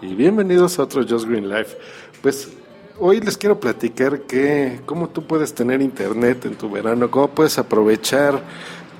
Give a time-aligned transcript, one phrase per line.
[0.00, 1.76] y bienvenidos a otro Just Green Life.
[2.22, 2.50] Pues
[2.98, 7.58] hoy les quiero platicar que cómo tú puedes tener internet en tu verano, cómo puedes
[7.58, 8.40] aprovechar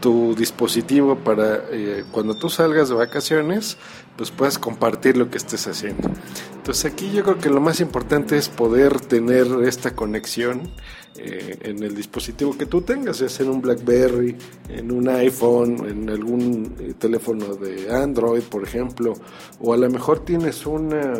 [0.00, 3.76] tu dispositivo para eh, cuando tú salgas de vacaciones,
[4.16, 6.08] pues puedas compartir lo que estés haciendo.
[6.54, 10.70] Entonces aquí yo creo que lo más importante es poder tener esta conexión
[11.18, 14.36] eh, en el dispositivo que tú tengas, ya sea en un BlackBerry,
[14.68, 19.14] en un iPhone, en algún eh, teléfono de Android, por ejemplo,
[19.60, 21.14] o a lo mejor tienes una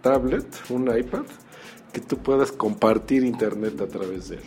[0.00, 1.24] tablet, un iPad,
[1.92, 4.42] que tú puedas compartir internet a través de él.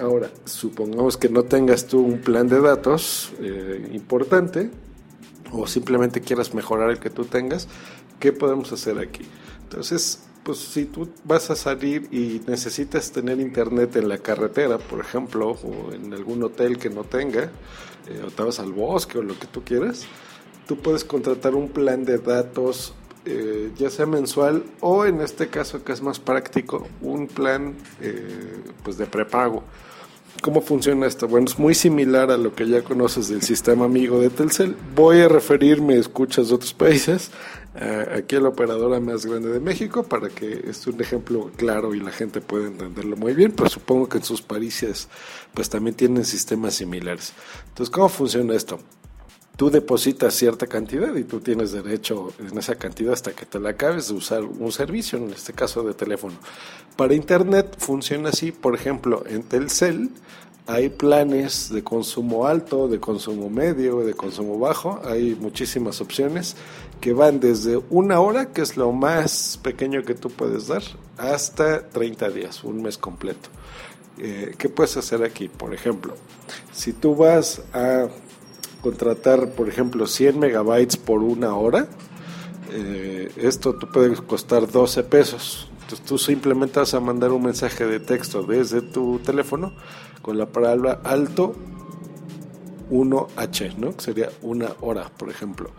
[0.00, 4.70] Ahora, supongamos que no tengas tú un plan de datos eh, importante
[5.52, 7.68] o simplemente quieras mejorar el que tú tengas,
[8.18, 9.22] ¿qué podemos hacer aquí?
[9.64, 15.00] Entonces, pues si tú vas a salir y necesitas tener internet en la carretera, por
[15.00, 17.50] ejemplo, o en algún hotel que no tenga,
[18.08, 20.06] eh, o te vas al bosque o lo que tú quieras,
[20.66, 25.84] tú puedes contratar un plan de datos, eh, ya sea mensual o en este caso
[25.84, 29.62] que es más práctico, un plan eh, pues de prepago.
[30.40, 31.28] ¿Cómo funciona esto?
[31.28, 34.74] Bueno, es muy similar a lo que ya conoces del sistema amigo de Telcel.
[34.96, 37.30] Voy a referirme, escuchas de otros países,
[38.18, 42.00] aquí a la operadora más grande de México para que es un ejemplo claro y
[42.00, 45.08] la gente pueda entenderlo muy bien, pero supongo que en sus países
[45.54, 47.34] pues también tienen sistemas similares.
[47.68, 48.80] Entonces, ¿cómo funciona esto?
[49.56, 53.70] Tú depositas cierta cantidad y tú tienes derecho en esa cantidad hasta que te la
[53.70, 56.36] acabes de usar un servicio, en este caso de teléfono.
[56.96, 60.10] Para Internet funciona así, por ejemplo, en Telcel
[60.66, 66.56] hay planes de consumo alto, de consumo medio, de consumo bajo, hay muchísimas opciones
[67.00, 70.82] que van desde una hora, que es lo más pequeño que tú puedes dar,
[71.18, 73.48] hasta 30 días, un mes completo.
[74.18, 75.48] Eh, ¿Qué puedes hacer aquí?
[75.48, 76.14] Por ejemplo,
[76.72, 78.08] si tú vas a
[78.82, 81.86] contratar, por ejemplo, 100 megabytes por una hora,
[82.72, 85.68] eh, esto te puede costar 12 pesos.
[85.82, 89.72] Entonces tú simplemente vas a mandar un mensaje de texto desde tu teléfono
[90.22, 91.54] con la palabra alto
[92.90, 93.96] 1H, ¿no?
[93.96, 95.70] Que sería una hora, por ejemplo.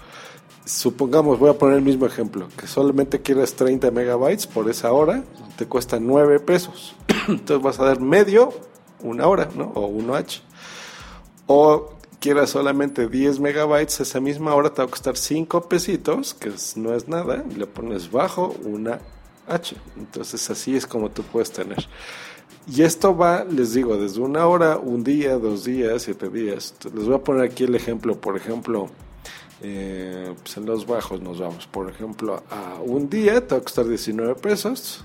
[0.65, 5.23] Supongamos, voy a poner el mismo ejemplo, que solamente quieres 30 megabytes por esa hora,
[5.57, 6.95] te cuesta 9 pesos.
[7.27, 8.53] Entonces vas a dar medio,
[9.01, 9.65] una hora, ¿no?
[9.75, 10.41] O 1H.
[11.47, 16.53] O quieras solamente 10 megabytes, esa misma hora te va a costar 5 pesitos, que
[16.77, 18.99] no es nada, le pones bajo una
[19.45, 19.75] H.
[19.97, 21.85] Entonces así es como tú puedes tener.
[22.65, 26.73] Y esto va, les digo, desde una hora, un día, dos días, siete días.
[26.95, 28.87] Les voy a poner aquí el ejemplo, por ejemplo,
[29.63, 31.67] eh, pues en los bajos nos vamos.
[31.67, 35.03] Por ejemplo, a un día te va a costar 19 pesos,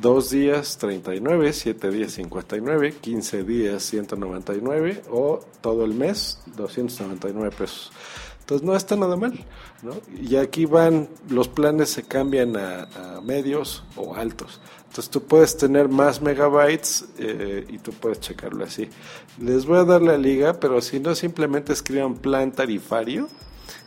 [0.00, 7.90] dos días 39, siete días 59, 15 días 199 o todo el mes 299 pesos.
[8.40, 9.42] Entonces no está nada mal,
[9.82, 9.94] ¿no?
[10.20, 14.60] Y aquí van, los planes se cambian a medios o altos.
[14.94, 18.88] Entonces tú puedes tener más megabytes eh, y tú puedes checarlo así.
[19.40, 23.28] Les voy a dar la liga, pero si no, simplemente escriban plan tarifario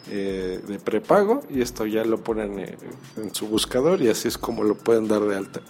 [0.10, 2.78] eh, de prepago y esto ya lo ponen eh,
[3.18, 5.62] en su buscador y así es como lo pueden dar de alta.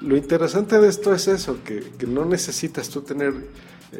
[0.00, 3.32] Lo interesante de esto es eso, que, no necesitas tú tener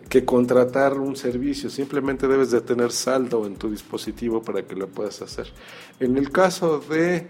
[0.09, 4.89] que contratar un servicio, simplemente debes de tener saldo en tu dispositivo para que lo
[4.89, 5.53] puedas hacer.
[6.01, 7.28] En el caso de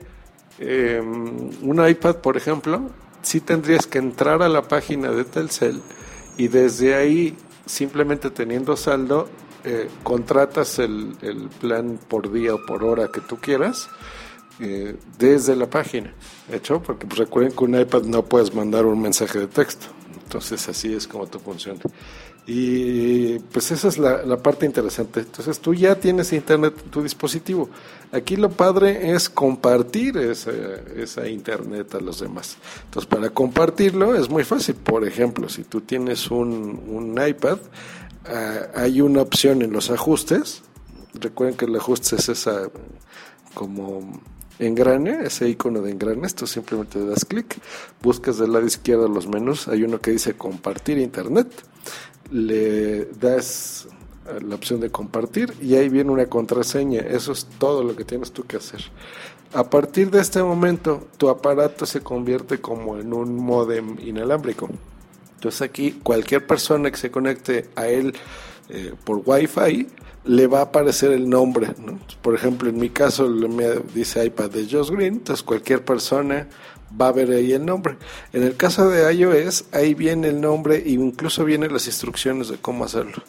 [0.59, 2.91] un iPad, por ejemplo,
[3.23, 5.81] sí tendrías que entrar a la página de Telcel
[6.37, 7.37] y desde ahí,
[7.67, 9.29] simplemente teniendo saldo,
[9.65, 11.15] eh, contratas el,
[11.61, 13.89] plan por día o por hora que tú quieras
[14.61, 16.13] eh, desde la página.
[16.53, 16.83] ¿Hecho?
[16.83, 19.87] Porque pues, recuerden que un iPad no puedes mandar un mensaje de texto.
[20.23, 21.81] Entonces así es como te funciona.
[22.47, 25.21] Y pues esa es la, parte interesante.
[25.21, 27.71] Entonces tú ya tienes internet en tu dispositivo.
[28.13, 30.51] Aquí lo padre es compartir esa,
[30.95, 32.59] esa internet a los demás.
[32.85, 34.75] Entonces para compartirlo es muy fácil.
[34.75, 37.59] Por ejemplo, si tú tienes un, un iPad,
[38.27, 40.63] ah, hay una opción en los ajustes.
[41.15, 42.71] Recuerden que el ajuste es esa
[43.55, 44.21] como
[44.59, 47.57] engrane, ese icono de engrane, tú simplemente le das clic,
[48.03, 51.49] buscas del lado izquierdo los menús, hay uno que dice compartir internet
[52.31, 53.87] le das
[54.43, 57.01] la opción de compartir y ahí viene una contraseña.
[57.01, 58.81] Eso es todo lo que tienes tú que hacer.
[59.53, 64.69] A partir de este momento, tu aparato se convierte como en un modem inalámbrico.
[65.45, 68.15] Entonces aquí cualquier persona que se conecte a él
[68.71, 69.87] eh, por Wi-Fi
[70.25, 71.69] le va a aparecer el nombre.
[72.23, 76.49] Por ejemplo, en mi caso me dice iPad de Josh Green, entonces cualquier persona
[76.99, 77.99] va a ver ahí el nombre.
[78.33, 82.57] En el caso de iOS, ahí viene el nombre e incluso vienen las instrucciones de
[82.57, 83.23] cómo hacerlo,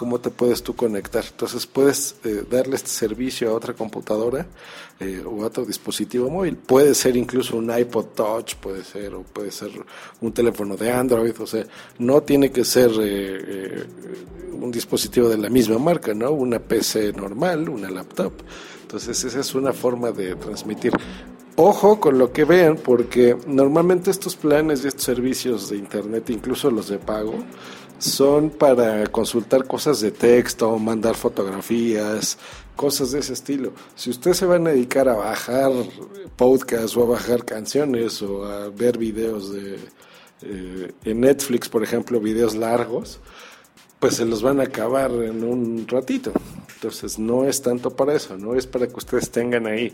[0.00, 1.22] cómo te puedes tú conectar.
[1.30, 4.46] Entonces puedes eh, darle este servicio a otra computadora
[4.98, 6.56] eh, o a otro dispositivo móvil.
[6.56, 9.68] Puede ser incluso un iPod Touch, puede ser, o puede ser
[10.22, 11.66] un teléfono de Android, o sea,
[11.98, 13.84] no tiene que ser eh,
[14.58, 16.30] un dispositivo de la misma marca, ¿no?
[16.30, 18.32] Una PC normal, una laptop.
[18.80, 20.92] Entonces esa es una forma de transmitir.
[21.56, 26.70] Ojo con lo que vean, porque normalmente estos planes y estos servicios de Internet, incluso
[26.70, 27.34] los de pago,
[28.00, 32.38] son para consultar cosas de texto, mandar fotografías,
[32.74, 33.72] cosas de ese estilo.
[33.94, 35.70] Si ustedes se van a dedicar a bajar
[36.36, 39.78] podcasts o a bajar canciones o a ver videos de
[40.42, 43.20] eh, en Netflix, por ejemplo, videos largos,
[44.00, 46.32] pues se los van a acabar en un ratito.
[46.74, 49.92] Entonces no es tanto para eso, no es para que ustedes tengan ahí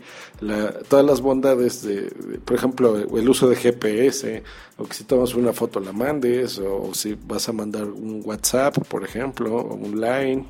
[0.87, 2.09] todas las bondades de,
[2.45, 4.41] por ejemplo, el uso de GPS,
[4.77, 8.77] o que si tomas una foto la mandes, o, si vas a mandar un WhatsApp,
[8.87, 10.45] por ejemplo, o un Line,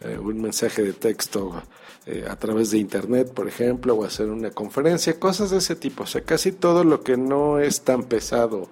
[0.00, 1.62] eh, un mensaje de texto
[2.06, 6.04] eh, a través de Internet, por ejemplo, o hacer una conferencia, cosas de ese tipo.
[6.04, 8.70] O sea, casi todo lo que no es tan pesado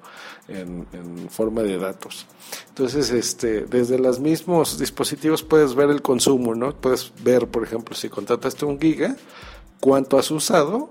[0.49, 2.27] en, forma de datos.
[2.69, 6.75] Entonces, este, desde los mismos dispositivos puedes ver el consumo, ¿no?
[6.75, 9.17] Puedes ver, por ejemplo, si contrataste un giga,
[9.81, 10.91] cuánto has usado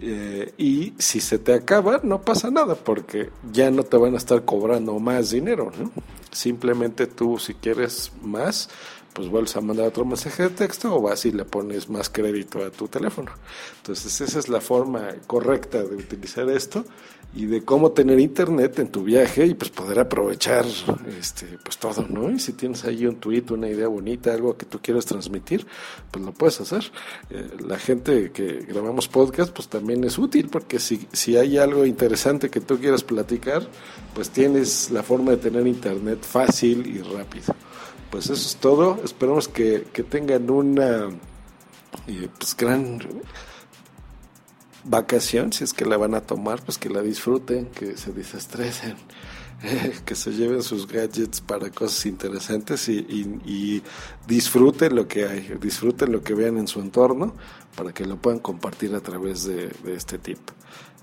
[0.00, 4.18] eh, y si se te acaba, no pasa nada porque ya no te van a
[4.18, 5.90] estar cobrando más dinero, ¿no?
[6.32, 8.68] Simplemente tú, si quieres más,
[9.16, 12.62] pues vuelves a mandar otro mensaje de texto o vas y le pones más crédito
[12.62, 13.32] a tu teléfono.
[13.78, 16.84] Entonces esa es la forma correcta de utilizar esto
[17.34, 20.66] y de cómo tener internet en tu viaje y pues poder aprovechar
[21.18, 22.30] este pues todo, ¿no?
[22.30, 25.66] Y si tienes ahí un tweet, una idea bonita, algo que tú quieras transmitir,
[26.10, 26.84] pues lo puedes hacer.
[27.30, 31.86] Eh, la gente que grabamos podcast pues también es útil porque si, si hay algo
[31.86, 33.66] interesante que tú quieras platicar,
[34.14, 37.54] pues tienes la forma de tener internet fácil y rápido
[38.10, 39.00] pues eso es todo.
[39.04, 41.08] Esperamos que, tengan una
[42.06, 43.00] eh, pues, gran
[44.84, 48.96] vacación, si es que la van a tomar, pues que la disfruten, que se desestresen,
[50.04, 53.82] que se lleven sus gadgets para cosas interesantes y,
[54.26, 57.34] disfruten lo que hay, disfruten lo que vean en su entorno
[57.76, 60.38] para que lo puedan compartir a través de, de este tip.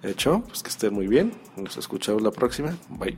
[0.01, 1.33] Hecho, pues que estén muy bien.
[1.55, 2.77] Nos escuchamos la próxima.
[2.89, 3.17] Bye.